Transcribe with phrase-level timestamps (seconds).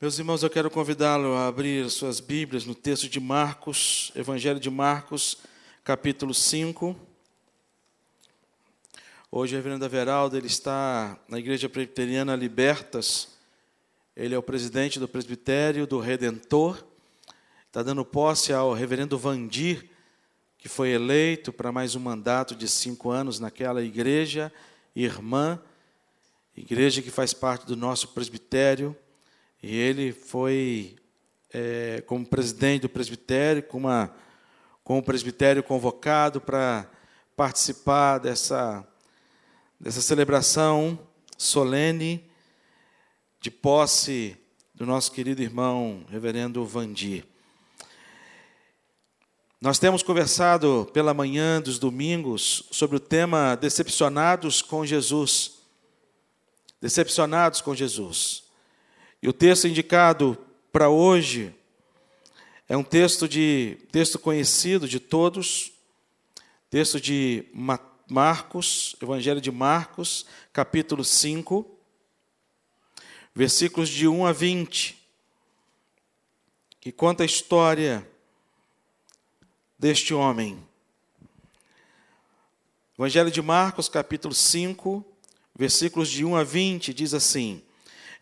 [0.00, 4.70] Meus irmãos, eu quero convidá-lo a abrir suas Bíblias no texto de Marcos, Evangelho de
[4.70, 5.38] Marcos,
[5.82, 6.94] capítulo 5.
[9.28, 13.30] Hoje, o reverendo Everaldo ele está na Igreja Presbiteriana Libertas.
[14.14, 16.80] Ele é o presidente do presbitério do Redentor.
[17.66, 19.90] Está dando posse ao reverendo Vandir,
[20.58, 24.52] que foi eleito para mais um mandato de cinco anos naquela igreja
[24.94, 25.60] irmã,
[26.56, 28.96] igreja que faz parte do nosso presbitério.
[29.62, 30.96] E ele foi,
[31.52, 34.14] é, como presidente do presbitério, com, uma,
[34.84, 36.88] com o presbitério convocado para
[37.36, 38.86] participar dessa,
[39.78, 40.98] dessa celebração
[41.36, 42.24] solene
[43.40, 44.36] de posse
[44.74, 47.24] do nosso querido irmão, reverendo Vandir.
[49.60, 55.58] Nós temos conversado pela manhã dos domingos sobre o tema Decepcionados com Jesus.
[56.80, 58.47] Decepcionados com Jesus.
[59.20, 60.38] E o texto indicado
[60.70, 61.52] para hoje
[62.68, 65.72] é um texto de texto conhecido de todos,
[66.70, 67.44] texto de
[68.08, 71.68] Marcos, Evangelho de Marcos, capítulo 5,
[73.34, 74.96] versículos de 1 a 20,
[76.80, 78.08] que conta a história
[79.76, 80.64] deste homem.
[82.96, 85.04] Evangelho de Marcos, capítulo 5,
[85.56, 87.64] versículos de 1 a 20, diz assim: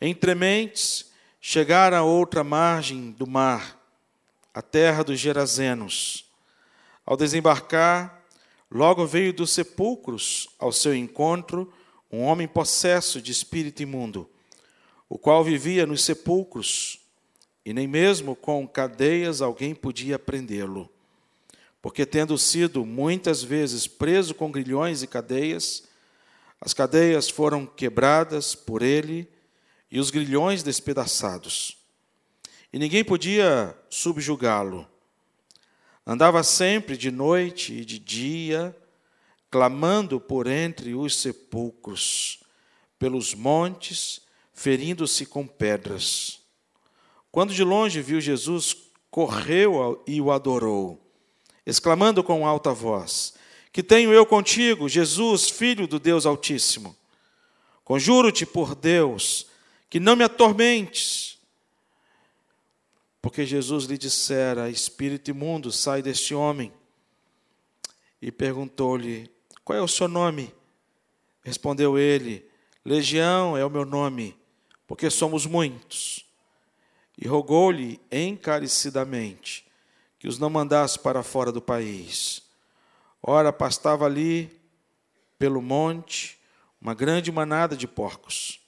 [0.01, 3.81] Entre mentes, chegaram a outra margem do mar,
[4.53, 6.25] a terra dos Gerazenos.
[7.05, 8.23] Ao desembarcar,
[8.71, 11.73] logo veio dos sepulcros ao seu encontro
[12.11, 14.29] um homem possesso de espírito imundo,
[15.09, 17.01] o qual vivia nos sepulcros,
[17.65, 20.91] e nem mesmo com cadeias alguém podia prendê-lo
[21.87, 25.85] porque tendo sido muitas vezes preso com grilhões e cadeias,
[26.61, 29.29] as cadeias foram quebradas por ele
[29.91, 31.77] e os grilhões despedaçados.
[32.73, 34.87] E ninguém podia subjugá-lo.
[36.06, 38.77] Andava sempre de noite e de dia,
[39.50, 42.41] clamando por entre os sepulcros,
[42.99, 44.21] pelos montes,
[44.53, 46.41] ferindo-se com pedras.
[47.31, 48.77] Quando de longe viu Jesus,
[49.11, 51.06] correu e o adorou
[51.66, 53.34] exclamando com alta voz:
[53.72, 56.97] Que tenho eu contigo, Jesus, filho do Deus Altíssimo?
[57.84, 59.47] Conjuro-te por Deus
[59.89, 61.39] que não me atormentes.
[63.21, 66.73] Porque Jesus lhe dissera: Espírito imundo, sai deste homem.
[68.21, 69.31] E perguntou-lhe:
[69.65, 70.53] Qual é o seu nome?
[71.43, 72.49] Respondeu ele:
[72.85, 74.37] Legião é o meu nome,
[74.87, 76.25] porque somos muitos.
[77.19, 79.67] E rogou-lhe encarecidamente
[80.19, 82.43] que os não mandasse para fora do país.
[83.23, 84.51] Ora, pastava ali,
[85.39, 86.39] pelo monte,
[86.81, 88.61] uma grande manada de porcos.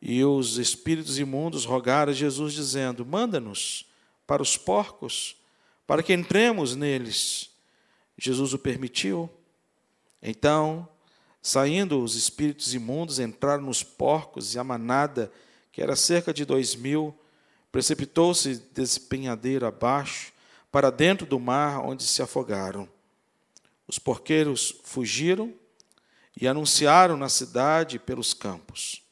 [0.00, 3.86] E os espíritos imundos rogaram a Jesus, dizendo: Manda-nos
[4.26, 5.36] para os porcos,
[5.86, 7.50] para que entremos neles.
[8.16, 9.28] Jesus o permitiu.
[10.22, 10.88] Então,
[11.42, 15.30] saindo os espíritos imundos, entraram nos porcos, e a manada,
[15.72, 17.14] que era cerca de dois mil,
[17.70, 20.32] precipitou-se despenhadeiro abaixo
[20.70, 22.88] para dentro do mar, onde se afogaram.
[23.86, 25.52] Os porqueiros fugiram
[26.40, 29.02] e anunciaram na cidade pelos campos.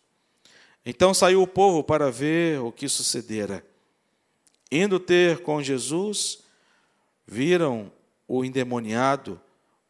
[0.91, 3.62] Então saiu o povo para ver o que sucedera.
[4.72, 6.38] Indo ter com Jesus,
[7.26, 7.93] viram
[8.26, 9.38] o endemoniado,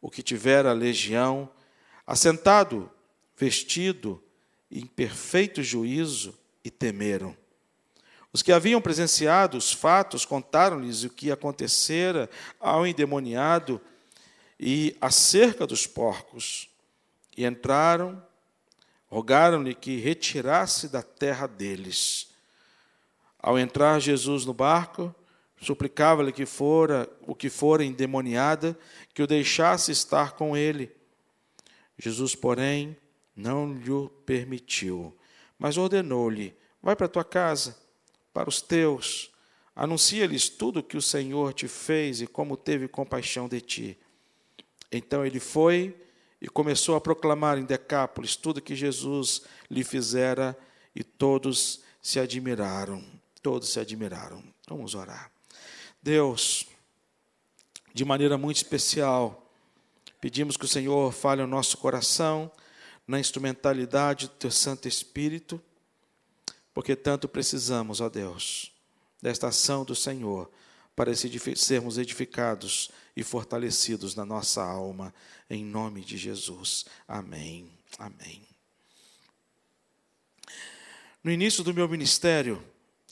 [0.01, 1.49] o que tivera legião,
[2.05, 2.91] assentado,
[3.37, 4.21] vestido,
[4.69, 7.33] em perfeito juízo, e temeram.
[8.33, 12.29] Os que haviam presenciado os fatos contaram-lhes o que acontecera
[12.59, 13.79] ao endemoniado
[14.59, 16.67] e acerca dos porcos.
[17.37, 18.21] E entraram,
[19.09, 22.29] rogaram-lhe que retirasse da terra deles.
[23.39, 25.13] Ao entrar Jesus no barco,
[25.61, 28.77] suplicava-lhe que fora o que fora endemoniada,
[29.13, 30.91] que o deixasse estar com ele.
[31.97, 32.95] Jesus, porém,
[33.35, 35.17] não lhe permitiu,
[35.57, 37.75] mas ordenou-lhe: Vai para tua casa
[38.33, 39.31] para os teus.
[39.75, 43.97] Anuncia-lhes tudo o que o Senhor te fez e como teve compaixão de ti.
[44.91, 45.95] Então ele foi
[46.41, 50.57] e começou a proclamar em Decápolis tudo que Jesus lhe fizera
[50.95, 53.03] e todos se admiraram.
[53.41, 54.43] Todos se admiraram.
[54.67, 55.31] Vamos orar.
[56.01, 56.65] Deus,
[57.93, 59.49] de maneira muito especial,
[60.21, 62.51] pedimos que o Senhor fale ao nosso coração
[63.07, 65.61] na instrumentalidade do teu Santo Espírito
[66.79, 68.71] porque tanto precisamos, ó Deus,
[69.21, 70.49] desta ação do Senhor
[70.95, 72.89] para sermos edificados
[73.19, 75.13] e fortalecidos na nossa alma,
[75.49, 76.85] em nome de Jesus.
[77.05, 77.69] Amém.
[77.97, 78.41] Amém.
[81.21, 82.63] No início do meu ministério,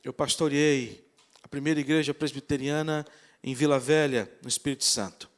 [0.06, 1.06] eu pastoreei
[1.44, 3.06] a primeira igreja presbiteriana
[3.44, 5.30] em Vila Velha, no Espírito Santo.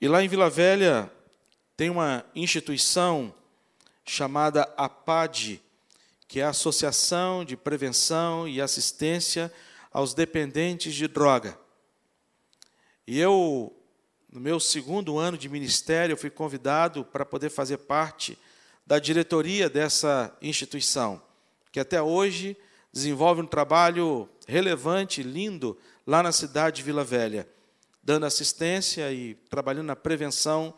[0.00, 1.12] E lá em Vila Velha
[1.76, 3.34] tem uma instituição
[4.06, 5.60] chamada APAD,
[6.26, 9.52] que é a Associação de Prevenção e Assistência
[9.92, 11.60] aos Dependentes de Droga.
[13.06, 13.74] E eu,
[14.30, 18.38] no meu segundo ano de ministério, fui convidado para poder fazer parte
[18.86, 21.20] da diretoria dessa instituição,
[21.70, 22.56] que até hoje
[22.92, 27.48] desenvolve um trabalho relevante, lindo, lá na cidade de Vila Velha,
[28.02, 30.74] dando assistência e trabalhando na prevenção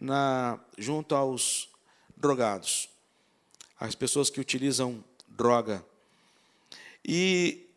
[0.00, 1.70] na, junto aos
[2.16, 2.88] drogados,
[3.78, 5.84] as pessoas que utilizam droga.
[7.04, 7.68] E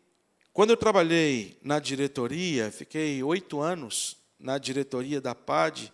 [0.56, 5.92] quando eu trabalhei na diretoria, fiquei oito anos na diretoria da PAD,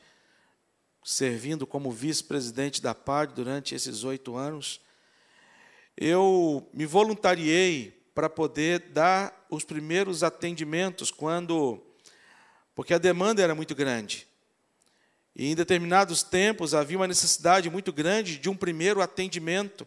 [1.03, 4.81] servindo como vice-presidente da PAD durante esses oito anos,
[5.97, 11.82] eu me voluntariei para poder dar os primeiros atendimentos quando
[12.73, 14.29] porque a demanda era muito grande.
[15.35, 19.85] E em determinados tempos havia uma necessidade muito grande de um primeiro atendimento.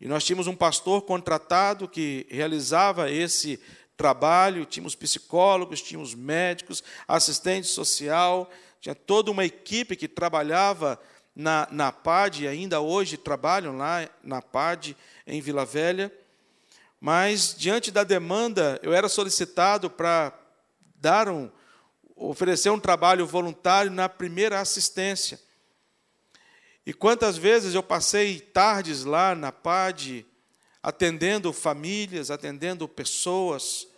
[0.00, 3.60] E nós tínhamos um pastor contratado que realizava esse
[4.00, 8.50] trabalho, tínhamos psicólogos, tínhamos médicos, assistente social,
[8.80, 10.98] tinha toda uma equipe que trabalhava
[11.36, 16.10] na, na PAD, e ainda hoje trabalham lá na PAD, em Vila Velha.
[16.98, 20.32] Mas, diante da demanda, eu era solicitado para
[20.96, 21.50] dar um,
[22.16, 25.38] oferecer um trabalho voluntário na primeira assistência.
[26.86, 30.24] E quantas vezes eu passei tardes lá na PAD,
[30.82, 33.89] atendendo famílias, atendendo pessoas.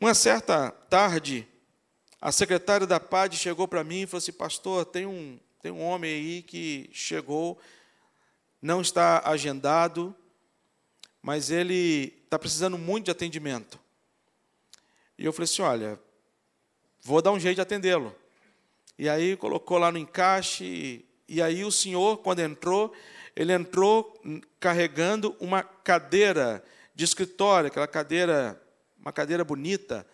[0.00, 1.46] Uma certa tarde,
[2.20, 5.82] a secretária da PAD chegou para mim e falou assim: Pastor, tem um, tem um
[5.82, 7.58] homem aí que chegou,
[8.62, 10.14] não está agendado,
[11.20, 13.76] mas ele está precisando muito de atendimento.
[15.18, 15.98] E eu falei assim: olha,
[17.02, 18.14] vou dar um jeito de atendê-lo.
[18.96, 22.92] E aí colocou lá no encaixe, e aí o senhor, quando entrou,
[23.34, 24.16] ele entrou
[24.60, 28.60] carregando uma cadeira de escritório, aquela cadeira,
[28.98, 30.06] uma cadeira bonita,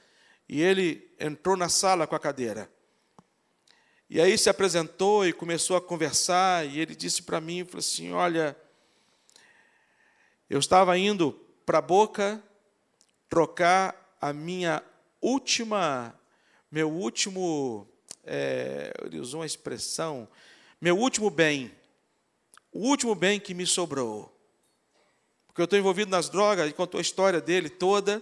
[0.48, 2.70] e ele entrou na sala com a cadeira.
[4.08, 8.12] E aí se apresentou e começou a conversar, e ele disse para mim, falou assim,
[8.12, 8.56] olha,
[10.48, 11.32] eu estava indo
[11.64, 12.42] para a boca
[13.28, 14.82] trocar a minha
[15.20, 16.18] última,
[16.70, 17.88] meu último,
[18.22, 20.28] é, ele usou uma expressão,
[20.80, 21.72] meu último bem,
[22.70, 24.30] o último bem que me sobrou.
[25.46, 28.20] Porque eu estou envolvido nas drogas, ele contou a história dele toda.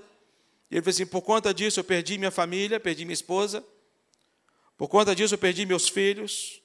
[0.73, 3.63] E ele falou assim: por conta disso eu perdi minha família, perdi minha esposa.
[4.75, 6.63] Por conta disso eu perdi meus filhos.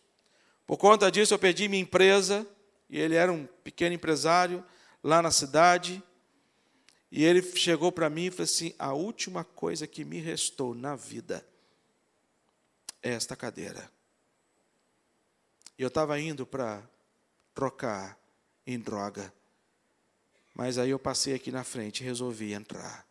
[0.65, 2.47] Por conta disso eu perdi minha empresa.
[2.89, 4.63] E ele era um pequeno empresário
[5.03, 6.01] lá na cidade.
[7.11, 10.95] E ele chegou para mim e falou assim: a última coisa que me restou na
[10.95, 11.45] vida
[13.03, 13.91] é esta cadeira.
[15.77, 16.81] E eu estava indo para
[17.53, 18.17] trocar
[18.65, 19.33] em droga.
[20.55, 23.06] Mas aí eu passei aqui na frente e resolvi entrar.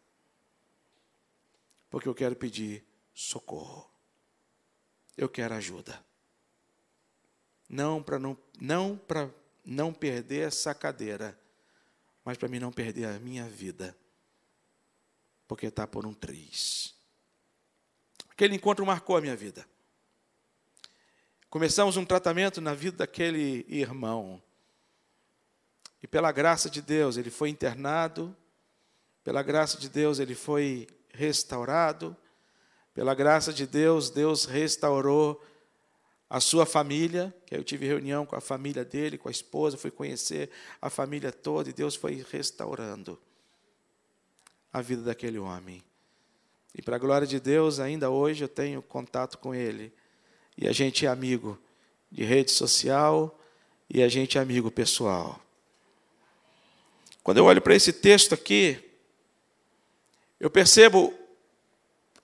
[1.91, 2.85] Porque eu quero pedir
[3.15, 3.91] socorro.
[5.17, 6.05] Eu quero ajuda.
[7.69, 9.01] Não para não, não,
[9.65, 11.39] não perder essa cadeira
[12.27, 13.97] mas para mim não perder a minha vida,
[15.47, 16.93] porque está por um triz.
[18.29, 19.65] Aquele encontro marcou a minha vida.
[21.49, 24.43] Começamos um tratamento na vida daquele irmão.
[26.03, 28.37] E pela graça de Deus, ele foi internado,
[29.23, 32.17] pela graça de Deus, ele foi restaurado,
[32.95, 35.43] pela graça de Deus, Deus restaurou
[36.29, 39.91] a sua família, que eu tive reunião com a família dele, com a esposa, fui
[39.91, 43.19] conhecer a família toda e Deus foi restaurando
[44.73, 45.83] a vida daquele homem.
[46.75, 49.93] E para a glória de Deus, ainda hoje eu tenho contato com ele.
[50.59, 51.59] E a gente é amigo
[52.11, 53.39] de rede social
[53.89, 55.41] e a gente é amigo pessoal.
[57.23, 58.86] Quando eu olho para esse texto aqui,
[60.39, 61.15] eu percebo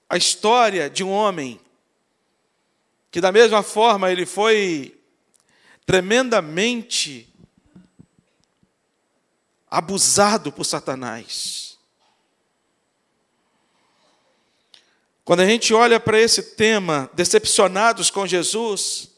[0.09, 1.61] a história de um homem
[3.11, 4.99] que da mesma forma ele foi
[5.85, 7.29] tremendamente
[9.71, 11.79] abusado por Satanás.
[15.25, 19.11] Quando a gente olha para esse tema, decepcionados com Jesus,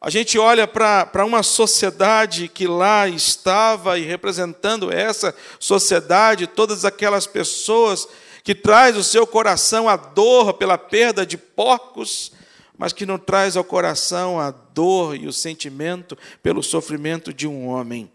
[0.00, 7.26] a gente olha para uma sociedade que lá estava e representando essa sociedade, todas aquelas
[7.26, 8.08] pessoas
[8.42, 12.32] que traz o seu coração a dor pela perda de porcos,
[12.76, 17.68] mas que não traz ao coração a dor e o sentimento pelo sofrimento de um
[17.68, 18.10] homem.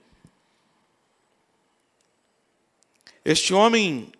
[3.23, 4.11] Este homem,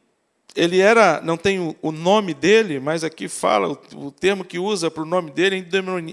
[0.55, 5.03] ele era, não tem o nome dele, mas aqui fala, o termo que usa para
[5.03, 5.65] o nome dele,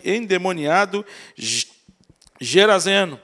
[0.05, 1.05] endemoniado
[2.41, 3.21] Gerazeno.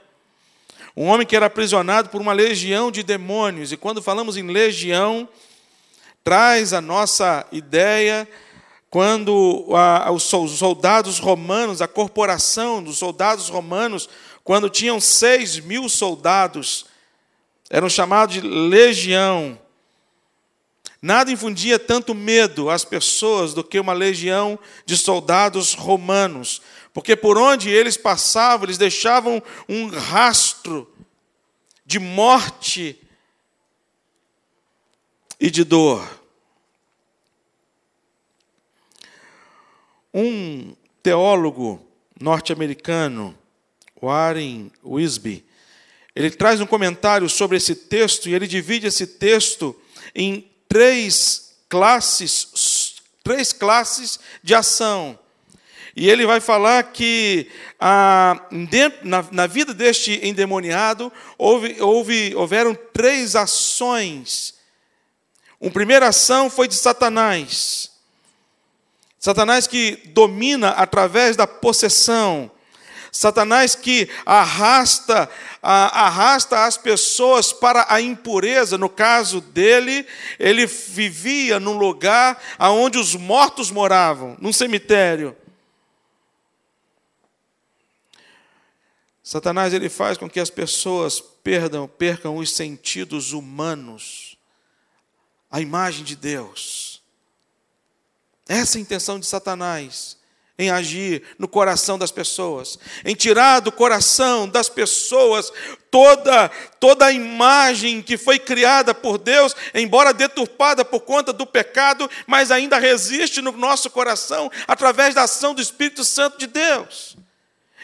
[0.95, 3.71] Um homem que era aprisionado por uma legião de demônios.
[3.71, 5.27] E quando falamos em legião,
[6.23, 8.27] traz a nossa ideia
[8.89, 9.65] quando
[10.13, 14.09] os soldados romanos, a corporação dos soldados romanos,
[14.43, 16.85] quando tinham seis mil soldados,
[17.69, 19.57] eram chamados de legião.
[21.01, 26.61] Nada infundia tanto medo às pessoas do que uma legião de soldados romanos,
[26.93, 30.87] porque por onde eles passavam, eles deixavam um rastro
[31.85, 33.00] de morte
[35.41, 36.07] e de dor.
[40.13, 41.83] Um teólogo
[42.19, 43.35] norte-americano,
[43.99, 45.43] Warren Wisby,
[46.15, 49.75] ele traz um comentário sobre esse texto e ele divide esse texto
[50.13, 55.17] em três classes, três classes de ação.
[55.95, 58.47] E ele vai falar que ah,
[59.03, 64.60] na, na, vida deste endemoniado houve, houve, houveram três ações.
[65.61, 67.91] Uma primeira ação foi de Satanás.
[69.19, 72.49] Satanás que domina através da possessão.
[73.11, 75.29] Satanás que arrasta,
[75.61, 78.75] arrasta as pessoas para a impureza.
[78.75, 80.07] No caso dele,
[80.39, 85.37] ele vivia num lugar onde os mortos moravam, num cemitério.
[89.21, 94.30] Satanás ele faz com que as pessoas perdam, percam os sentidos humanos,
[95.51, 97.01] a imagem de Deus.
[98.47, 100.17] Essa é a intenção de Satanás
[100.61, 105.51] em agir no coração das pessoas, em tirar do coração das pessoas
[105.89, 112.09] toda toda a imagem que foi criada por Deus, embora deturpada por conta do pecado,
[112.27, 117.17] mas ainda resiste no nosso coração através da ação do Espírito Santo de Deus.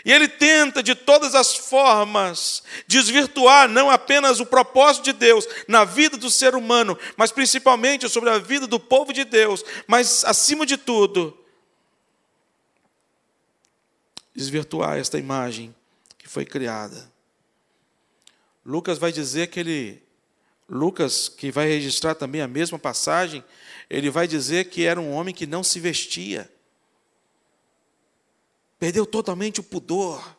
[0.07, 5.83] E ele tenta de todas as formas desvirtuar não apenas o propósito de Deus na
[5.83, 10.65] vida do ser humano, mas principalmente sobre a vida do povo de Deus, mas acima
[10.65, 11.37] de tudo,
[14.33, 15.75] desvirtuar esta imagem
[16.17, 17.11] que foi criada.
[18.65, 20.01] Lucas vai dizer que ele
[20.69, 23.43] Lucas, que vai registrar também a mesma passagem,
[23.89, 26.49] ele vai dizer que era um homem que não se vestia.
[28.79, 30.38] Perdeu totalmente o pudor.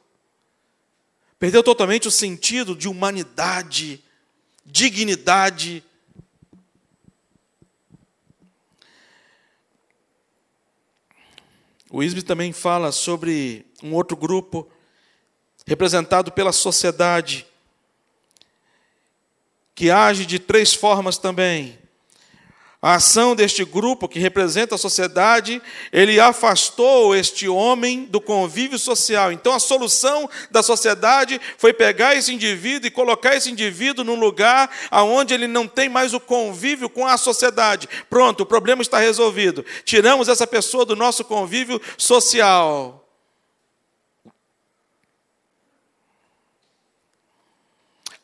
[1.38, 4.02] Perdeu totalmente o sentido de humanidade,
[4.64, 5.84] dignidade.
[11.90, 14.70] O Isbe também fala sobre um outro grupo,
[15.66, 17.46] representado pela sociedade,
[19.74, 21.78] que age de três formas também.
[22.80, 25.60] A ação deste grupo, que representa a sociedade,
[25.92, 29.32] ele afastou este homem do convívio social.
[29.32, 34.70] Então, a solução da sociedade foi pegar esse indivíduo e colocar esse indivíduo num lugar
[34.92, 37.88] onde ele não tem mais o convívio com a sociedade.
[38.08, 39.64] Pronto, o problema está resolvido.
[39.84, 43.07] Tiramos essa pessoa do nosso convívio social.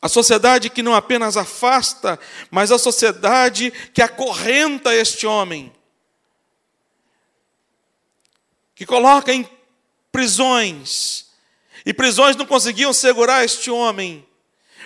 [0.05, 2.19] A sociedade que não apenas afasta,
[2.51, 5.73] mas a sociedade que acorrenta este homem,
[8.75, 9.49] que coloca em
[10.11, 11.25] prisões,
[11.83, 14.23] e prisões não conseguiam segurar este homem,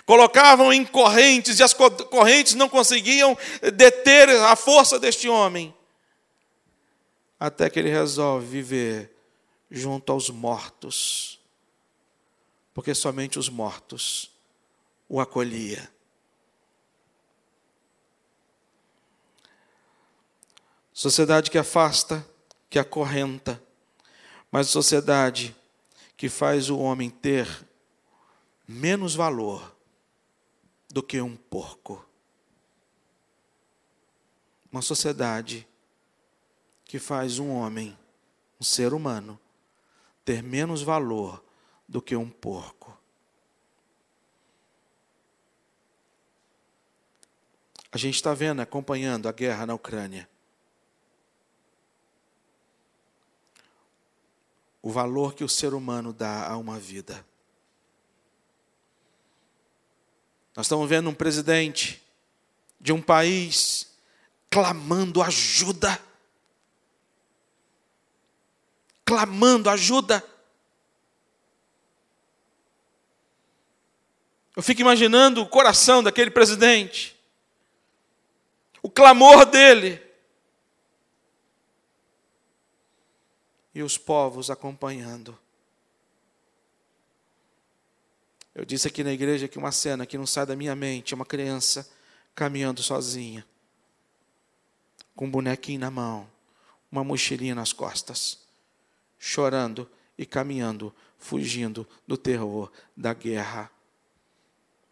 [0.06, 3.38] colocavam em correntes, e as correntes não conseguiam
[3.74, 5.76] deter a força deste homem,
[7.38, 9.12] até que ele resolve viver
[9.70, 11.42] junto aos mortos,
[12.74, 14.39] porque somente os mortos
[15.10, 15.92] o acolhia.
[20.94, 22.24] Sociedade que afasta,
[22.70, 23.62] que acorrenta,
[24.52, 25.56] mas sociedade
[26.16, 27.48] que faz o homem ter
[28.68, 29.76] menos valor
[30.90, 32.06] do que um porco.
[34.72, 35.68] Uma sociedade
[36.86, 37.98] que faz um homem,
[38.60, 39.40] um ser humano,
[40.24, 41.44] ter menos valor
[41.88, 42.99] do que um porco.
[47.92, 50.30] A gente está vendo, acompanhando a guerra na Ucrânia.
[54.82, 57.26] O valor que o ser humano dá a uma vida.
[60.56, 62.02] Nós estamos vendo um presidente
[62.80, 63.92] de um país
[64.50, 66.00] clamando ajuda.
[69.04, 70.24] Clamando ajuda.
[74.56, 77.19] Eu fico imaginando o coração daquele presidente
[78.82, 80.02] o clamor dele.
[83.74, 85.38] E os povos acompanhando.
[88.54, 91.26] Eu disse aqui na igreja que uma cena que não sai da minha mente, uma
[91.26, 91.90] criança
[92.36, 93.46] caminhando sozinha,
[95.16, 96.30] com um bonequinho na mão,
[96.92, 98.40] uma mochilinha nas costas,
[99.18, 103.72] chorando e caminhando, fugindo do terror da guerra,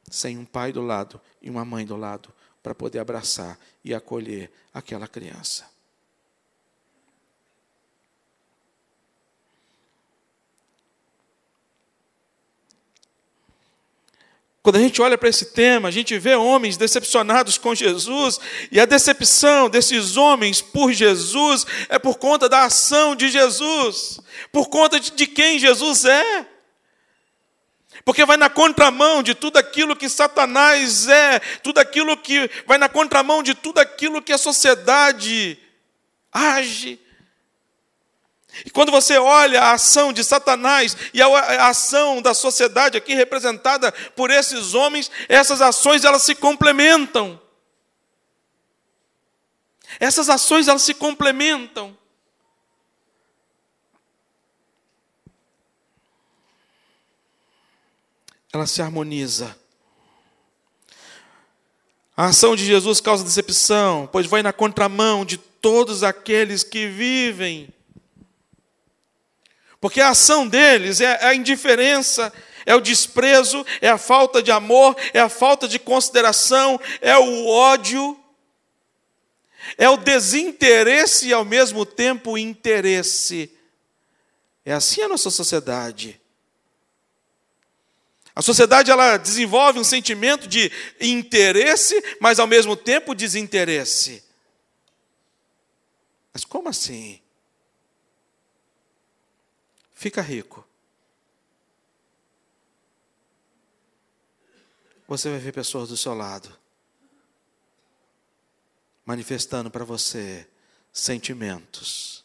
[0.09, 2.33] sem um pai do lado e uma mãe do lado
[2.67, 5.65] para poder abraçar e acolher aquela criança.
[14.61, 18.37] Quando a gente olha para esse tema, a gente vê homens decepcionados com Jesus,
[18.69, 24.19] e a decepção desses homens por Jesus é por conta da ação de Jesus,
[24.51, 26.56] por conta de quem Jesus é.
[28.07, 32.87] Porque vai na contramão de tudo aquilo que Satanás é, tudo aquilo que vai na
[32.87, 35.59] contramão de tudo aquilo que a sociedade
[36.31, 37.01] age.
[38.65, 43.91] E quando você olha a ação de Satanás e a ação da sociedade aqui representada
[43.91, 47.37] por esses homens, essas ações elas se complementam.
[49.99, 51.96] Essas ações elas se complementam.
[58.53, 59.55] Ela se harmoniza.
[62.15, 67.73] A ação de Jesus causa decepção, pois vai na contramão de todos aqueles que vivem
[69.79, 72.33] porque a ação deles é a indiferença,
[72.65, 77.47] é o desprezo, é a falta de amor, é a falta de consideração, é o
[77.47, 78.19] ódio,
[79.77, 83.51] é o desinteresse e ao mesmo tempo interesse.
[84.65, 86.19] É assim a nossa sociedade.
[88.37, 94.23] A sociedade ela desenvolve um sentimento de interesse, mas ao mesmo tempo desinteresse.
[96.31, 97.19] Mas como assim?
[99.97, 100.63] fica rico.
[105.07, 106.55] Você vai ver pessoas do seu lado
[109.03, 110.47] manifestando para você
[110.93, 112.23] sentimentos.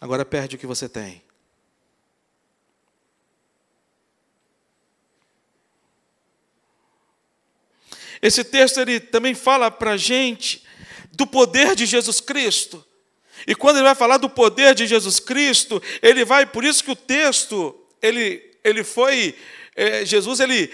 [0.00, 1.22] Agora perde o que você tem.
[8.22, 10.62] Esse texto ele também fala para a gente
[11.12, 12.84] do poder de Jesus Cristo.
[13.46, 16.90] E quando ele vai falar do poder de Jesus Cristo, ele vai, por isso que
[16.90, 19.34] o texto, ele, ele foi,
[19.74, 20.70] é, Jesus, ele,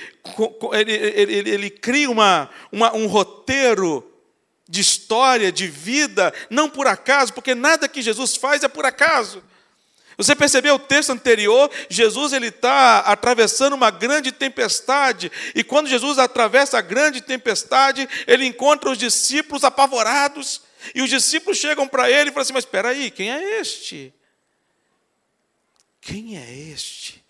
[0.73, 4.13] ele, ele, ele cria uma, uma, um roteiro
[4.69, 9.43] de história, de vida, não por acaso, porque nada que Jesus faz é por acaso.
[10.17, 11.71] Você percebeu o texto anterior?
[11.91, 18.47] Jesus ele está atravessando uma grande tempestade e quando Jesus atravessa a grande tempestade, ele
[18.47, 20.63] encontra os discípulos apavorados.
[20.95, 24.15] E os discípulos chegam para ele e falam assim: Mas espera aí, quem é este?
[26.01, 27.23] Quem é este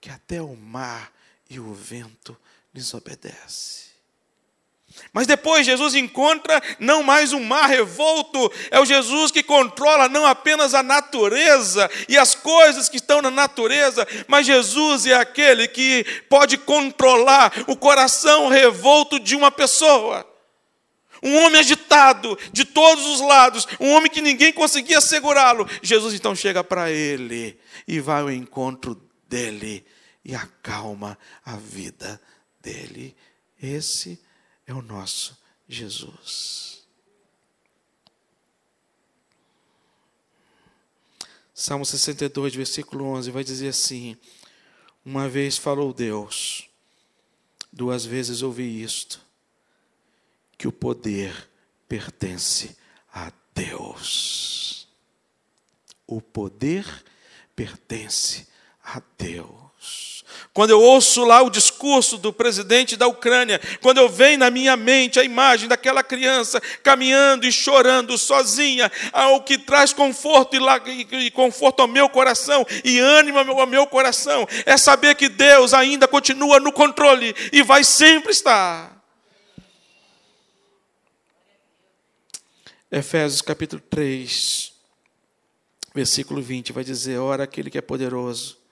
[0.00, 1.12] que até o mar
[1.50, 2.36] e o vento
[2.72, 3.83] lhes obedece?
[5.12, 10.26] Mas depois Jesus encontra não mais um mar revolto, é o Jesus que controla não
[10.26, 16.04] apenas a natureza e as coisas que estão na natureza, mas Jesus é aquele que
[16.28, 20.28] pode controlar o coração revolto de uma pessoa
[21.24, 25.66] um homem agitado de todos os lados, um homem que ninguém conseguia segurá-lo.
[25.82, 29.86] Jesus então chega para ele e vai ao encontro dele
[30.22, 32.20] e acalma a vida
[32.60, 33.16] dele.
[33.62, 34.33] Esse é
[34.72, 35.36] o nosso
[35.68, 36.84] Jesus.
[41.52, 44.16] Salmo 62, versículo 11, vai dizer assim:
[45.04, 46.68] Uma vez falou Deus,
[47.72, 49.20] duas vezes ouvi isto,
[50.58, 51.48] que o poder
[51.88, 52.76] pertence
[53.12, 54.88] a Deus.
[56.06, 56.84] O poder
[57.54, 58.48] pertence
[58.82, 59.63] a Deus.
[60.52, 64.76] Quando eu ouço lá o discurso do presidente da Ucrânia, quando eu venho na minha
[64.76, 71.80] mente a imagem daquela criança caminhando e chorando sozinha, ao que traz conforto e, conforto
[71.80, 76.72] ao meu coração e ânimo ao meu coração, é saber que Deus ainda continua no
[76.72, 78.94] controle e vai sempre estar.
[82.90, 84.72] Efésios capítulo 3,
[85.92, 88.63] versículo 20, vai dizer: Ora, aquele que é poderoso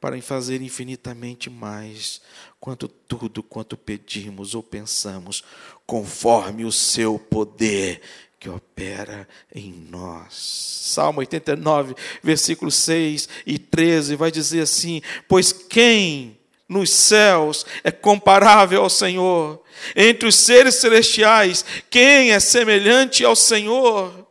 [0.00, 2.20] para fazer infinitamente mais,
[2.60, 5.42] quanto tudo quanto pedimos ou pensamos,
[5.86, 8.00] conforme o seu poder
[8.38, 10.34] que opera em nós.
[10.34, 18.82] Salmo 89, versículos 6 e 13 vai dizer assim: Pois quem nos céus é comparável
[18.82, 19.62] ao Senhor?
[19.96, 24.26] Entre os seres celestiais, quem é semelhante ao Senhor?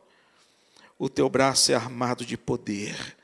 [0.98, 3.17] O teu braço é armado de poder,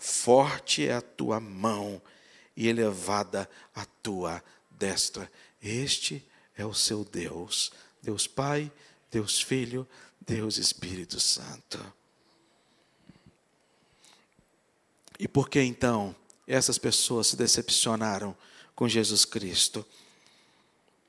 [0.00, 2.00] forte é a tua mão
[2.56, 5.30] e elevada a tua destra.
[5.62, 7.70] Este é o seu Deus,
[8.02, 8.72] Deus Pai,
[9.10, 9.86] Deus Filho,
[10.18, 11.78] Deus Espírito Santo.
[15.18, 18.34] E por que então essas pessoas se decepcionaram
[18.74, 19.86] com Jesus Cristo?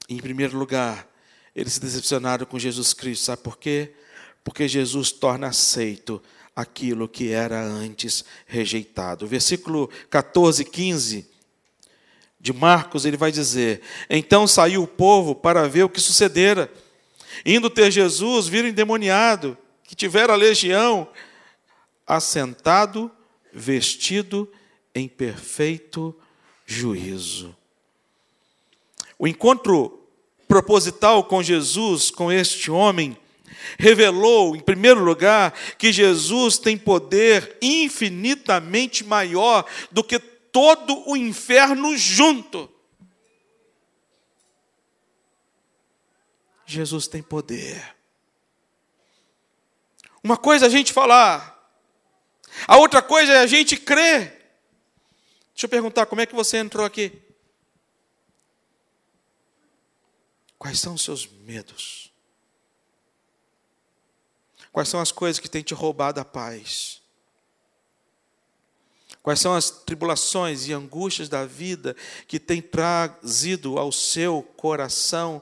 [0.09, 1.07] Em primeiro lugar,
[1.55, 3.95] eles se decepcionaram com Jesus Cristo, sabe por quê?
[4.43, 6.21] Porque Jesus torna aceito
[6.61, 9.27] aquilo que era antes rejeitado.
[9.27, 11.29] Versículo 14, 15
[12.39, 16.71] de Marcos, ele vai dizer: Então saiu o povo para ver o que sucedera.
[17.45, 21.07] Indo ter Jesus, viram endemoniado, que tivera legião,
[22.05, 23.11] assentado,
[23.53, 24.51] vestido
[24.93, 26.15] em perfeito
[26.65, 27.55] juízo.
[29.17, 30.01] O encontro
[30.47, 33.17] proposital com Jesus, com este homem,
[33.77, 41.95] revelou, em primeiro lugar, que Jesus tem poder infinitamente maior do que todo o inferno
[41.97, 42.69] junto.
[46.65, 47.95] Jesus tem poder.
[50.23, 51.51] Uma coisa é a gente falar,
[52.67, 54.39] a outra coisa é a gente crer.
[55.53, 57.11] Deixa eu perguntar, como é que você entrou aqui?
[60.57, 62.10] Quais são os seus medos?
[64.71, 67.01] Quais são as coisas que têm te roubado a paz?
[69.21, 71.95] Quais são as tribulações e angústias da vida
[72.27, 75.41] que têm trazido ao seu coração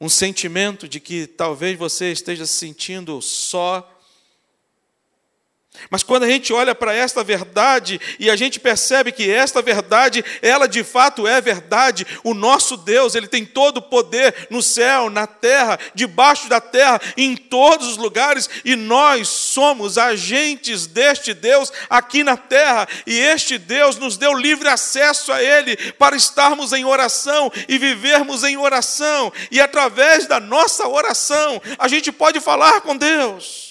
[0.00, 3.95] um sentimento de que talvez você esteja se sentindo só,
[5.90, 10.24] mas quando a gente olha para esta verdade e a gente percebe que esta verdade,
[10.42, 15.10] ela de fato é verdade, o nosso Deus, ele tem todo o poder no céu,
[15.10, 21.72] na terra, debaixo da terra, em todos os lugares, e nós somos agentes deste Deus
[21.88, 26.84] aqui na terra, e este Deus nos deu livre acesso a ele para estarmos em
[26.84, 32.96] oração e vivermos em oração, e através da nossa oração, a gente pode falar com
[32.96, 33.65] Deus.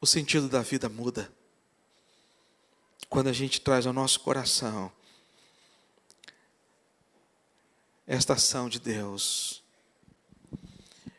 [0.00, 1.30] O sentido da vida muda.
[3.08, 4.90] Quando a gente traz ao nosso coração
[8.06, 9.62] esta ação de Deus.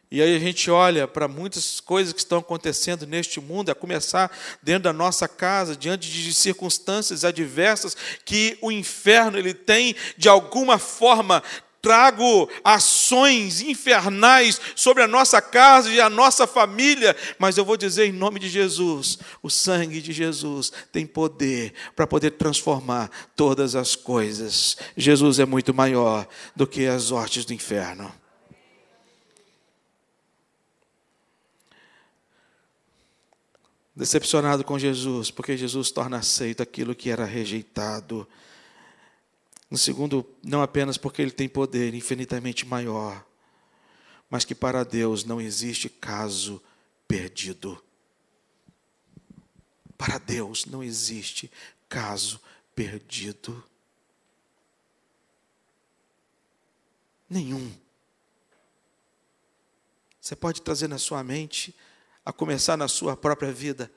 [0.09, 4.29] E aí a gente olha para muitas coisas que estão acontecendo neste mundo, a começar
[4.61, 10.77] dentro da nossa casa, diante de circunstâncias adversas que o inferno ele tem de alguma
[10.77, 11.41] forma
[11.81, 18.05] trago ações infernais sobre a nossa casa e a nossa família, mas eu vou dizer
[18.05, 23.95] em nome de Jesus: o sangue de Jesus tem poder para poder transformar todas as
[23.95, 24.77] coisas.
[24.95, 28.13] Jesus é muito maior do que as hortes do inferno.
[33.93, 38.27] Decepcionado com Jesus, porque Jesus torna aceito aquilo que era rejeitado.
[39.71, 43.25] No segundo, não apenas porque ele tem poder infinitamente maior,
[44.29, 46.61] mas que para Deus não existe caso
[47.07, 47.81] perdido.
[49.97, 51.49] Para Deus não existe
[51.87, 52.41] caso
[52.75, 53.63] perdido.
[57.29, 57.71] Nenhum.
[60.19, 61.73] Você pode trazer na sua mente,
[62.25, 63.89] a começar na sua própria vida,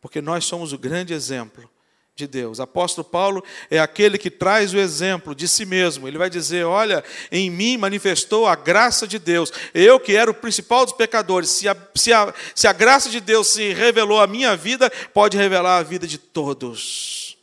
[0.00, 1.68] porque nós somos o grande exemplo
[2.16, 2.60] de Deus.
[2.60, 6.06] Apóstolo Paulo é aquele que traz o exemplo de si mesmo.
[6.06, 9.52] Ele vai dizer: Olha, em mim manifestou a graça de Deus.
[9.72, 13.20] Eu que era o principal dos pecadores, se a, se a, se a graça de
[13.20, 17.36] Deus se revelou à minha vida, pode revelar a vida de todos.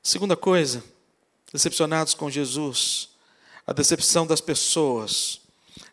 [0.00, 0.82] Segunda coisa,
[1.52, 3.10] decepcionados com Jesus,
[3.66, 5.40] a decepção das pessoas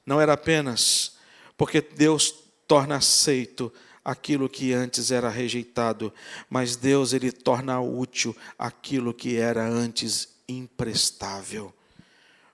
[0.06, 1.13] não era apenas
[1.58, 2.34] porque Deus
[2.67, 3.74] torna aceito
[4.06, 6.13] aquilo que antes era rejeitado,
[6.48, 11.74] mas Deus ele torna útil aquilo que era antes imprestável.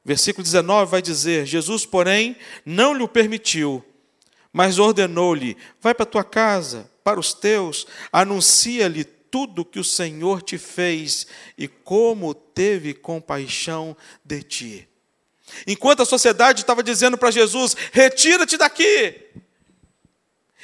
[0.04, 3.84] Versículo 19 vai dizer: Jesus, porém, não lhe permitiu,
[4.54, 10.58] mas ordenou-lhe: vai para tua casa, para os teus, anuncia-lhe tudo que o Senhor te
[10.58, 14.88] fez e como teve compaixão de ti.
[15.68, 19.16] Enquanto a sociedade estava dizendo para Jesus: retira-te daqui,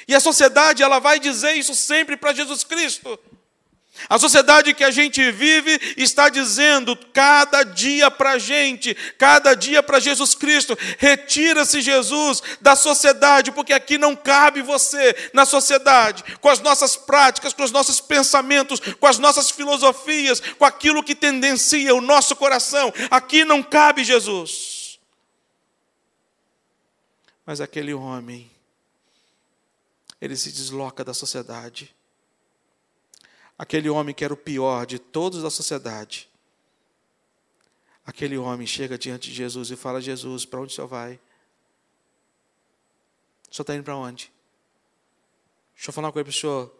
[0.08, 3.18] e a sociedade ela vai dizer isso sempre para Jesus Cristo.
[4.08, 9.82] A sociedade que a gente vive está dizendo cada dia para a gente, cada dia
[9.82, 16.48] para Jesus Cristo: retira-se Jesus da sociedade, porque aqui não cabe você na sociedade, com
[16.48, 21.94] as nossas práticas, com os nossos pensamentos, com as nossas filosofias, com aquilo que tendencia
[21.94, 22.92] o nosso coração.
[23.10, 24.98] Aqui não cabe Jesus.
[27.44, 28.48] Mas aquele homem,
[30.20, 31.94] ele se desloca da sociedade
[33.58, 36.30] aquele homem que era o pior de todos da sociedade,
[38.06, 41.18] aquele homem chega diante de Jesus e fala: Jesus, para onde o senhor vai?
[43.50, 44.30] O senhor está indo para onde?
[45.74, 46.74] Deixa eu falar uma coisa para o senhor.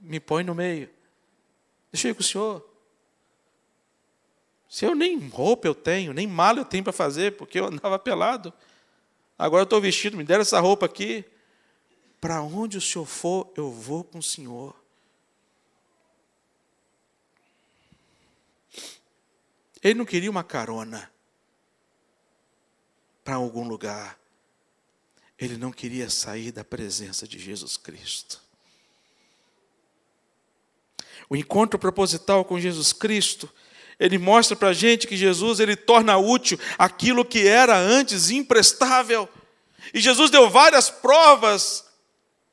[0.00, 0.90] Me põe no meio.
[1.92, 2.66] Deixa eu ir com o senhor.
[4.68, 7.98] Se eu nem roupa eu tenho, nem mala eu tenho para fazer, porque eu andava
[7.98, 8.52] pelado.
[9.38, 11.24] Agora eu estou vestido, me deram essa roupa aqui.
[12.20, 14.74] Para onde o senhor for, eu vou com o senhor.
[19.82, 21.10] Ele não queria uma carona
[23.22, 24.18] para algum lugar.
[25.38, 28.40] Ele não queria sair da presença de Jesus Cristo.
[31.28, 33.52] O encontro proposital com Jesus Cristo,
[33.98, 39.28] ele mostra para a gente que Jesus ele torna útil aquilo que era antes imprestável.
[39.92, 41.85] E Jesus deu várias provas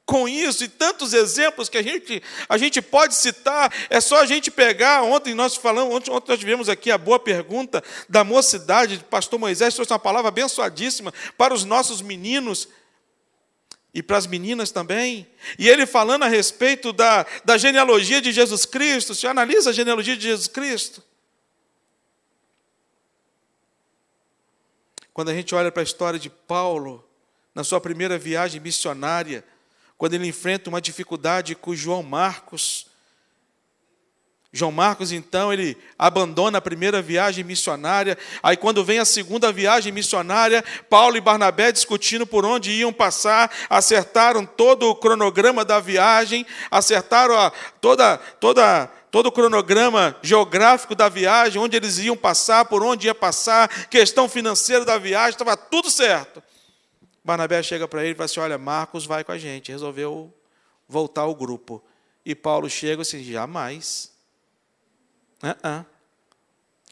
[0.05, 4.25] com isso e tantos exemplos que a gente, a gente pode citar, é só a
[4.25, 5.01] gente pegar.
[5.03, 9.39] Ontem nós falamos, ontem, ontem nós tivemos aqui a boa pergunta da mocidade, do pastor
[9.39, 12.67] Moisés trouxe uma palavra abençoadíssima para os nossos meninos
[13.93, 15.27] e para as meninas também.
[15.57, 19.13] E ele falando a respeito da, da genealogia de Jesus Cristo.
[19.15, 21.01] Você analisa a genealogia de Jesus Cristo?
[25.13, 27.07] Quando a gente olha para a história de Paulo,
[27.53, 29.45] na sua primeira viagem missionária,
[30.03, 32.87] quando ele enfrenta uma dificuldade com João Marcos.
[34.51, 38.17] João Marcos, então, ele abandona a primeira viagem missionária.
[38.43, 43.49] Aí, quando vem a segunda viagem missionária, Paulo e Barnabé discutindo por onde iam passar,
[43.69, 51.07] acertaram todo o cronograma da viagem, acertaram a, toda, toda, todo o cronograma geográfico da
[51.07, 55.89] viagem, onde eles iam passar, por onde ia passar, questão financeira da viagem, estava tudo
[55.89, 56.43] certo.
[57.23, 60.33] Barnabé chega para ele e fala assim: Olha, Marcos vai com a gente, resolveu
[60.87, 61.81] voltar ao grupo.
[62.25, 64.11] E Paulo chega assim: Jamais.
[65.41, 65.85] Uh -uh.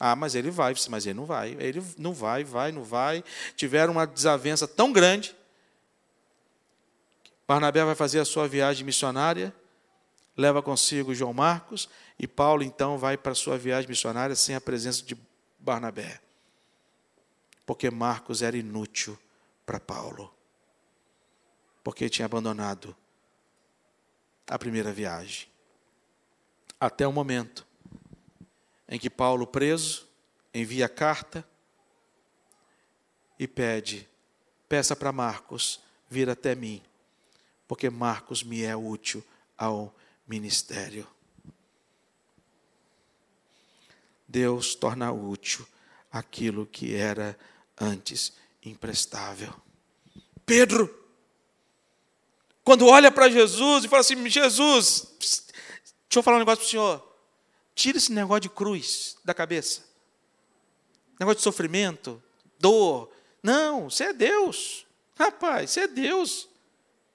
[0.00, 1.56] Ah, mas ele vai, mas ele não vai.
[1.60, 3.22] Ele não vai, vai, não vai.
[3.54, 5.36] Tiveram uma desavença tão grande.
[7.46, 9.54] Barnabé vai fazer a sua viagem missionária,
[10.36, 14.60] leva consigo João Marcos, e Paulo então vai para a sua viagem missionária sem a
[14.60, 15.16] presença de
[15.58, 16.20] Barnabé.
[17.66, 19.18] Porque Marcos era inútil
[19.64, 20.34] para Paulo,
[21.82, 22.96] porque tinha abandonado
[24.46, 25.48] a primeira viagem.
[26.78, 27.66] Até o momento
[28.88, 30.08] em que Paulo, preso,
[30.52, 31.46] envia carta
[33.38, 34.08] e pede:
[34.68, 36.82] peça para Marcos vir até mim,
[37.66, 39.24] porque Marcos me é útil
[39.56, 39.94] ao
[40.26, 41.06] ministério.
[44.26, 45.66] Deus torna útil
[46.10, 47.38] aquilo que era
[47.80, 48.32] antes
[48.64, 49.52] imprestável.
[50.46, 51.02] Pedro,
[52.64, 56.70] quando olha para Jesus e fala assim: Jesus, deixa eu falar um negócio para o
[56.70, 57.12] senhor.
[57.74, 59.82] Tira esse negócio de cruz da cabeça.
[61.18, 62.22] Negócio de sofrimento,
[62.58, 63.10] dor.
[63.42, 64.86] Não, você é Deus.
[65.18, 66.48] Rapaz, você é Deus.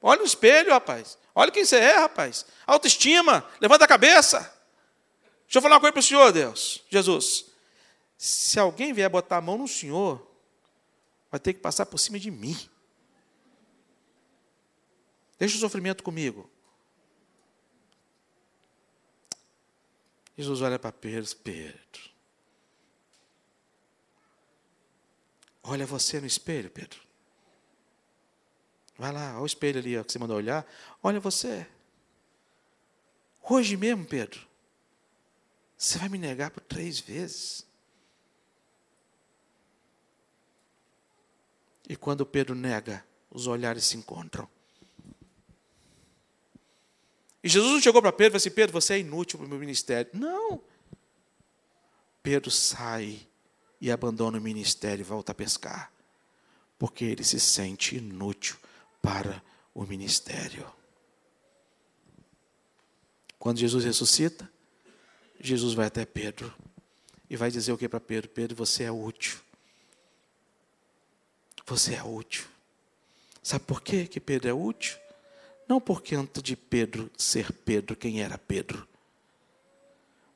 [0.02, 1.18] Olha no espelho, rapaz.
[1.34, 2.46] Olha quem você é, rapaz.
[2.66, 4.40] Autoestima, levanta a cabeça.
[5.46, 7.46] Deixa eu falar uma coisa para o senhor, Deus, Jesus.
[8.18, 10.27] Se alguém vier botar a mão no senhor,
[11.30, 12.58] vai ter que passar por cima de mim.
[15.38, 16.50] Deixa o sofrimento comigo.
[20.38, 22.18] Jesus olha para Pedro, Pedro.
[25.64, 27.02] Olha você no espelho, Pedro.
[28.98, 30.66] Vai lá, olha o espelho ali ó, que você mandou olhar.
[31.04, 31.68] Olha você.
[33.44, 34.48] Hoje mesmo, Pedro,
[35.78, 37.67] você vai me negar por três vezes.
[41.88, 44.48] E quando Pedro nega, os olhares se encontram.
[47.44, 49.50] E Jesus não chegou para Pedro e falou assim: Pedro, você é inútil para o
[49.50, 50.12] meu ministério.
[50.14, 50.62] Não.
[52.22, 53.26] Pedro sai
[53.80, 55.92] e abandona o ministério e volta a pescar.
[56.78, 58.58] Porque ele se sente inútil
[59.02, 59.42] para
[59.74, 60.70] o ministério.
[63.40, 64.52] Quando Jesus ressuscita,
[65.40, 66.54] Jesus vai até Pedro
[67.30, 68.30] e vai dizer o que para Pedro?
[68.30, 69.40] Pedro, você é útil.
[71.68, 72.46] Você é útil.
[73.44, 74.98] Sabe por quê que Pedro é útil?
[75.68, 78.88] Não porque antes de Pedro ser Pedro, quem era Pedro?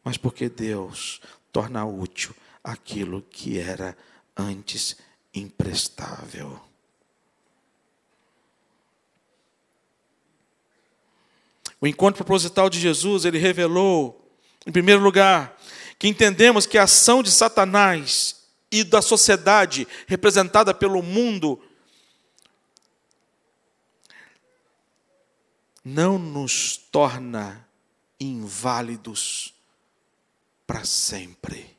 [0.03, 3.97] mas porque Deus torna útil aquilo que era
[4.35, 4.97] antes
[5.33, 6.59] imprestável.
[11.79, 14.31] O encontro proposital de Jesus, ele revelou,
[14.65, 15.57] em primeiro lugar,
[15.97, 18.40] que entendemos que a ação de Satanás
[18.71, 21.61] e da sociedade representada pelo mundo
[25.83, 27.67] não nos torna
[28.19, 29.53] inválidos
[30.65, 31.75] para sempre.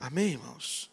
[0.00, 0.90] Amém, irmãos?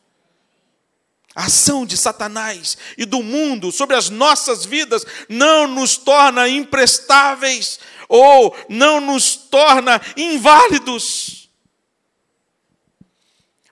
[1.33, 7.79] A ação de Satanás e do mundo sobre as nossas vidas não nos torna imprestáveis
[8.07, 11.44] ou não nos torna inválidos.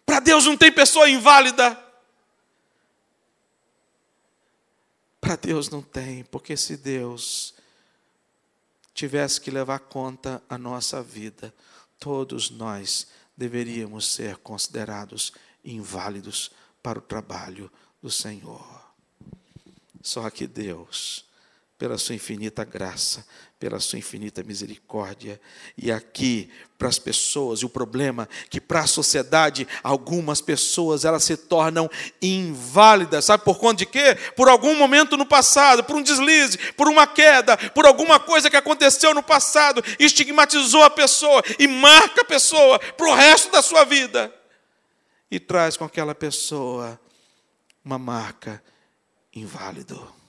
[0.05, 1.79] Para Deus não tem pessoa inválida.
[5.19, 7.53] Para Deus não tem, porque se Deus
[8.93, 11.53] tivesse que levar conta a nossa vida,
[11.97, 18.83] todos nós deveríamos ser considerados inválidos para o trabalho do Senhor.
[20.01, 21.25] Só que Deus,
[21.83, 23.25] pela sua infinita graça,
[23.59, 25.37] pela sua infinita misericórdia.
[25.77, 31.03] E aqui, para as pessoas, e o problema é que para a sociedade, algumas pessoas
[31.03, 31.89] elas se tornam
[32.21, 33.25] inválidas.
[33.25, 34.15] Sabe por conta de quê?
[34.33, 38.55] Por algum momento no passado, por um deslize, por uma queda, por alguma coisa que
[38.55, 43.83] aconteceu no passado, estigmatizou a pessoa e marca a pessoa para o resto da sua
[43.83, 44.33] vida.
[45.29, 46.97] E traz com aquela pessoa
[47.83, 48.63] uma marca
[49.35, 50.22] inválido.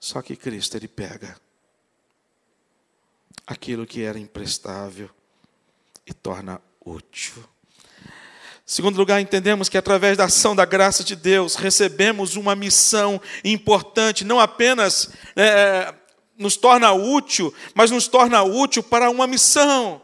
[0.00, 1.38] Só que Cristo ele pega
[3.46, 5.10] aquilo que era imprestável
[6.06, 7.44] e torna útil.
[8.64, 14.24] Segundo lugar, entendemos que através da ação da graça de Deus recebemos uma missão importante,
[14.24, 15.92] não apenas é,
[16.38, 20.00] nos torna útil, mas nos torna útil para uma missão.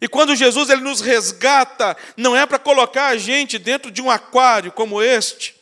[0.00, 4.10] E quando Jesus ele nos resgata, não é para colocar a gente dentro de um
[4.10, 5.54] aquário como este,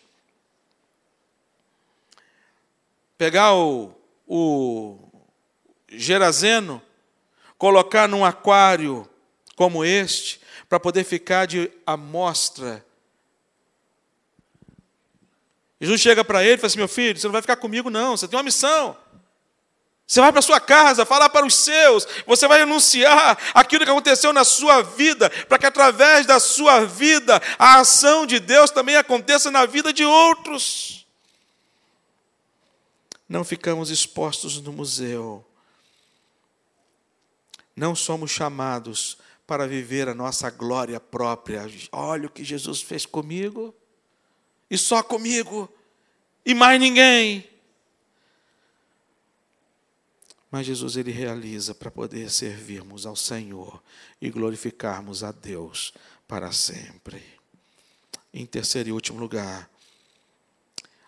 [3.17, 3.95] pegar o,
[4.27, 4.99] o
[5.89, 6.83] gerazeno,
[7.57, 9.09] colocar num aquário
[9.55, 12.85] como este, para poder ficar de amostra.
[15.81, 18.17] Jesus chega para ele e fala assim: meu filho, você não vai ficar comigo, não,
[18.17, 18.97] você tem uma missão.
[20.07, 24.33] Você vai para sua casa, falar para os seus, você vai anunciar aquilo que aconteceu
[24.33, 29.51] na sua vida, para que através da sua vida a ação de Deus também aconteça
[29.51, 31.06] na vida de outros
[33.29, 35.45] não ficamos expostos no museu.
[37.75, 41.67] Não somos chamados para viver a nossa glória própria.
[41.93, 43.75] Olha o que Jesus fez comigo,
[44.71, 45.69] e só comigo,
[46.45, 47.49] e mais ninguém.
[50.51, 53.83] Mas Jesus ele realiza para poder servirmos ao Senhor
[54.21, 55.93] e glorificarmos a Deus
[56.27, 57.23] para sempre.
[58.33, 59.69] Em terceiro e último lugar,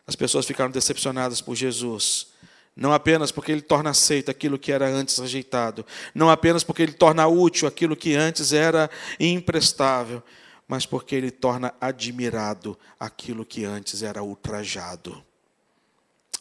[0.09, 2.29] as pessoas ficaram decepcionadas por Jesus.
[2.75, 6.94] Não apenas porque ele torna aceito aquilo que era antes rejeitado, não apenas porque ele
[6.94, 8.88] torna útil aquilo que antes era
[9.21, 10.23] imprestável,
[10.66, 15.23] mas porque ele torna admirado aquilo que antes era ultrajado.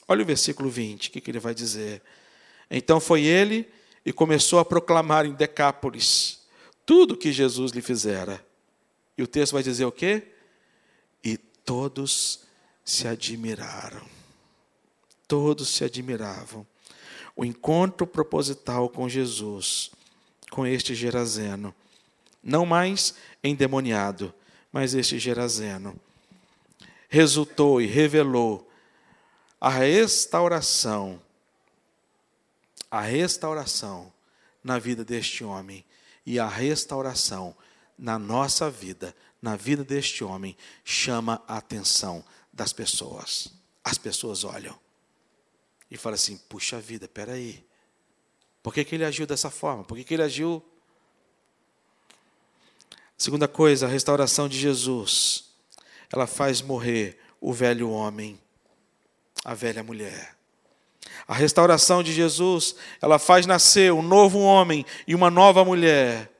[0.08, 2.02] Olha o versículo 20, o que, ele vai dizer?
[2.72, 3.68] Então foi ele
[4.06, 6.40] e começou a proclamar em Decápolis
[6.86, 8.42] tudo o que Jesus lhe fizera.
[9.18, 10.24] E o texto vai dizer o quê?
[11.22, 12.47] E todos
[12.88, 14.02] se admiraram.
[15.28, 16.66] Todos se admiravam.
[17.36, 19.92] O encontro proposital com Jesus,
[20.50, 21.76] com este Gerazeno,
[22.42, 24.34] não mais endemoniado,
[24.72, 26.00] mas este Gerazeno,
[27.10, 28.72] resultou e revelou
[29.60, 31.22] a restauração,
[32.90, 34.14] a restauração
[34.64, 35.84] na vida deste homem
[36.26, 37.54] e a restauração
[37.98, 42.24] na nossa vida, na vida deste homem, chama a atenção
[42.58, 43.50] das pessoas.
[43.84, 44.78] As pessoas olham
[45.90, 47.64] e falam assim: puxa vida, peraí.
[48.62, 49.84] Por que, que ele agiu dessa forma?
[49.84, 50.62] Por que, que ele agiu?
[53.18, 55.46] Segunda coisa, a restauração de Jesus.
[56.12, 58.40] Ela faz morrer o velho homem,
[59.46, 60.36] a velha mulher.
[61.28, 66.32] A restauração de Jesus, ela faz nascer um novo homem e uma nova mulher.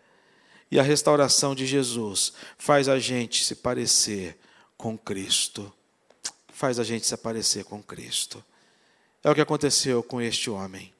[0.72, 4.38] E a restauração de Jesus faz a gente se parecer
[4.78, 5.74] com Cristo
[6.58, 8.44] faz a gente se aparecer com Cristo.
[9.24, 10.92] É o que aconteceu com este homem.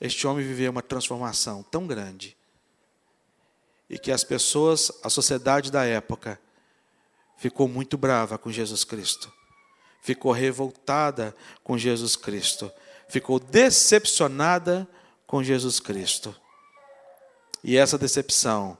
[0.00, 2.36] Este homem viveu uma transformação tão grande
[3.88, 6.40] e que as pessoas, a sociedade da época,
[7.36, 9.32] ficou muito brava com Jesus Cristo,
[10.00, 11.34] ficou revoltada
[11.64, 12.70] com Jesus Cristo,
[13.08, 14.86] ficou decepcionada
[15.26, 16.32] com Jesus Cristo.
[17.64, 18.78] E essa decepção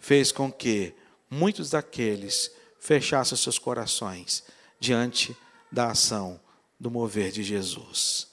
[0.00, 0.96] fez com que
[1.30, 2.50] muitos daqueles
[2.82, 4.42] fechassem seus corações
[4.80, 5.36] diante
[5.70, 6.40] da ação
[6.80, 8.26] do mover de Jesus.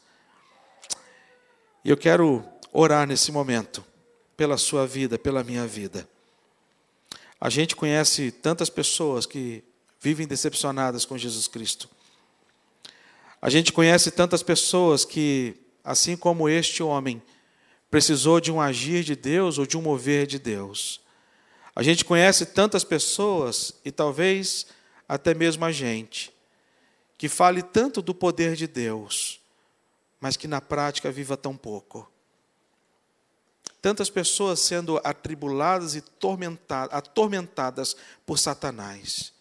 [1.86, 2.43] E eu quero
[2.74, 3.86] orar nesse momento
[4.36, 6.10] pela sua vida, pela minha vida.
[7.39, 9.64] A gente conhece tantas pessoas que
[10.02, 11.88] vivem decepcionadas com Jesus Cristo.
[13.39, 17.22] A gente conhece tantas pessoas que, assim como este homem,
[17.91, 21.02] precisou de um agir de Deus ou de um mover de Deus.
[21.80, 24.66] A gente conhece tantas pessoas, e talvez
[25.08, 26.34] até mesmo a gente,
[27.18, 29.40] que fale tanto do poder de Deus,
[30.20, 32.12] mas que na prática viva tão pouco.
[33.82, 36.04] Tantas pessoas sendo atribuladas e
[36.92, 39.32] atormentadas por Satanás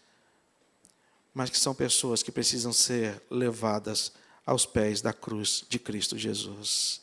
[1.39, 4.12] mas que são pessoas que precisam ser levadas
[4.45, 7.01] aos pés da cruz de Cristo Jesus.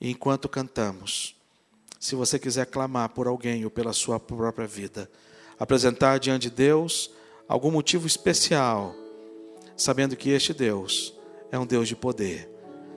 [0.00, 1.36] E enquanto cantamos,
[2.02, 5.08] se você quiser clamar por alguém ou pela sua própria vida,
[5.56, 7.12] apresentar diante de Deus
[7.46, 8.92] algum motivo especial,
[9.76, 11.16] sabendo que este Deus
[11.52, 12.50] é um Deus de poder,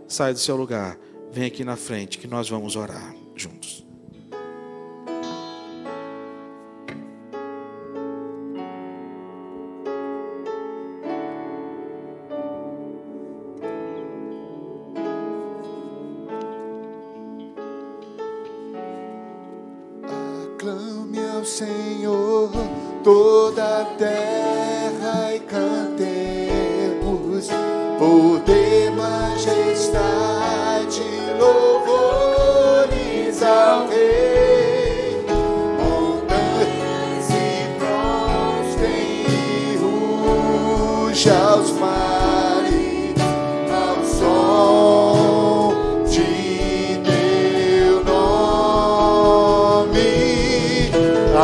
[0.07, 0.97] sai do seu lugar,
[1.31, 3.84] vem aqui na frente que nós vamos orar juntos.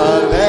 [0.01, 0.40] Hallelujah.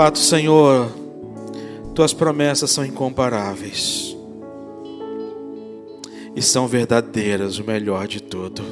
[0.00, 0.90] Fato, Senhor,
[1.94, 4.16] tuas promessas são incomparáveis
[6.34, 8.62] e são verdadeiras, o melhor de tudo.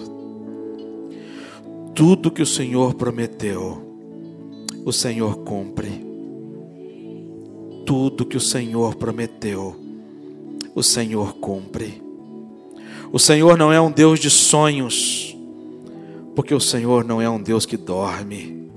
[1.95, 3.79] Tudo que o Senhor prometeu,
[4.87, 6.03] o Senhor cumpre.
[7.85, 9.77] Tudo que o Senhor prometeu,
[10.75, 12.03] o Senhor cumpre.
[13.13, 15.37] O Senhor não é um Deus de sonhos,
[16.35, 18.68] porque o Senhor não é um Deus que dorme.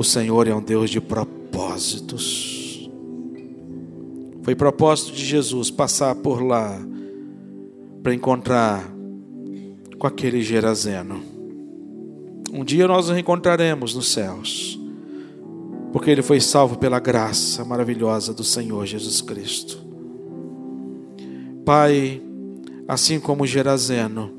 [0.00, 2.88] O Senhor é um Deus de propósitos.
[4.42, 6.80] Foi propósito de Jesus passar por lá
[8.02, 8.90] para encontrar
[9.98, 11.20] com aquele Gerazeno.
[12.50, 14.80] Um dia nós nos encontraremos nos céus,
[15.92, 19.78] porque ele foi salvo pela graça maravilhosa do Senhor Jesus Cristo.
[21.62, 22.22] Pai,
[22.88, 24.32] assim como Gerazeno,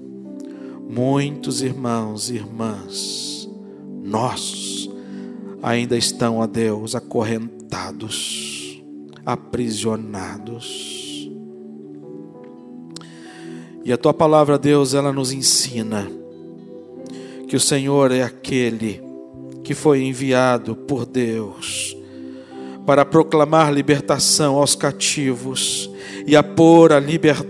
[0.90, 3.48] muitos irmãos e irmãs
[4.04, 4.81] nossos
[5.62, 8.82] ainda estão, ó Deus, acorrentados,
[9.26, 11.30] aprisionados.
[13.84, 16.10] E a tua palavra, Deus, ela nos ensina
[17.48, 19.02] que o Senhor é aquele
[19.64, 21.96] que foi enviado por Deus
[22.86, 25.90] para proclamar libertação aos cativos
[26.26, 26.92] e a pôr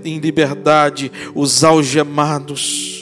[0.04, 3.01] em liberdade os algemados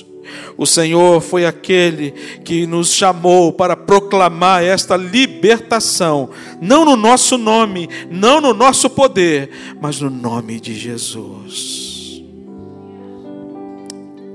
[0.59, 2.11] o Senhor foi aquele
[2.43, 6.31] que nos chamou para proclamar esta libertação,
[6.61, 9.49] não no nosso nome, não no nosso poder,
[9.79, 12.21] mas no nome de Jesus.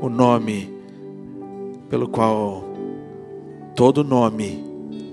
[0.01, 0.72] O nome
[1.91, 2.64] pelo qual
[3.77, 4.64] todo nome,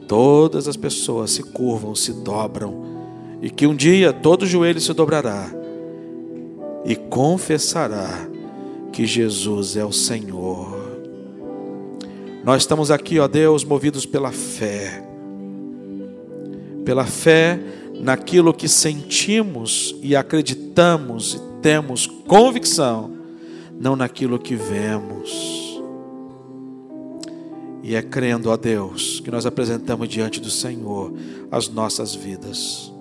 [0.07, 2.85] todas as pessoas se curvam, se dobram,
[3.41, 5.51] e que um dia todo joelho se dobrará
[6.85, 8.29] e confessará
[8.93, 10.80] que Jesus é o Senhor.
[12.43, 15.03] Nós estamos aqui, ó Deus, movidos pela fé.
[16.83, 17.59] Pela fé
[17.99, 23.11] naquilo que sentimos e acreditamos e temos convicção,
[23.79, 25.79] não naquilo que vemos.
[27.83, 31.13] E é crendo a Deus que nós apresentamos diante do Senhor
[31.51, 32.91] as nossas vidas,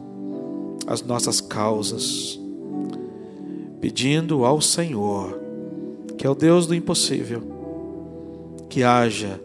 [0.86, 2.38] as nossas causas,
[3.80, 5.40] pedindo ao Senhor,
[6.18, 7.59] que é o Deus do impossível,
[8.70, 9.38] que haja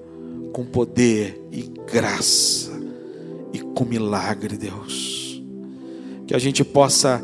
[0.54, 2.72] com poder e graça
[3.52, 5.44] e com milagre, Deus.
[6.26, 7.22] Que a gente possa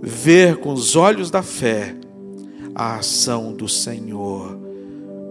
[0.00, 1.94] ver com os olhos da fé
[2.74, 4.56] a ação do Senhor,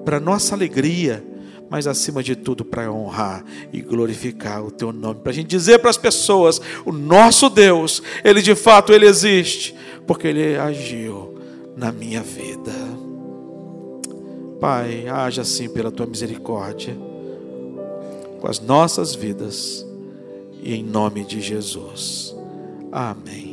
[0.03, 1.25] para nossa alegria
[1.69, 5.79] mas acima de tudo para honrar e glorificar o teu nome, para a gente dizer
[5.79, 9.75] para as pessoas: o nosso Deus, ele de fato ele existe,
[10.05, 11.38] porque ele agiu
[11.75, 12.71] na minha vida.
[14.59, 16.95] Pai, haja assim pela tua misericórdia
[18.39, 19.85] com as nossas vidas
[20.61, 22.35] e em nome de Jesus.
[22.91, 23.46] Amém.